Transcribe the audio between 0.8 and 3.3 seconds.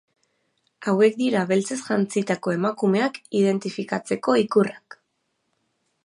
Hauek dira Beltzez Jantzitako Emakumeak